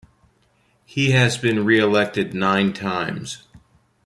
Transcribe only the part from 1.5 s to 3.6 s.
reelected nine times.